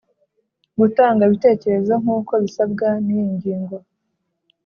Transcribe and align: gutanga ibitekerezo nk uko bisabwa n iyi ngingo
gutanga 0.79 1.21
ibitekerezo 1.27 1.93
nk 2.01 2.07
uko 2.17 2.33
bisabwa 2.43 2.87
n 3.05 3.07
iyi 3.15 3.27
ngingo 3.35 3.75